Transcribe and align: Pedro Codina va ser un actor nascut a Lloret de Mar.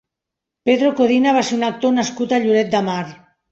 Pedro 0.69 0.89
Codina 1.01 1.35
va 1.37 1.45
ser 1.51 1.55
un 1.59 1.67
actor 1.69 1.95
nascut 1.99 2.35
a 2.35 2.43
Lloret 2.49 2.75
de 2.75 2.85
Mar. 2.91 3.01